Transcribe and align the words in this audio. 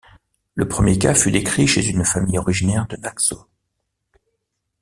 Le 0.55 0.67
premier 0.67 0.97
cas 0.97 1.13
fut 1.13 1.29
décrit 1.29 1.67
chez 1.67 1.87
une 1.87 2.03
famille 2.05 2.39
originaire 2.39 2.87
de 2.87 2.97
Naxos. 2.97 3.45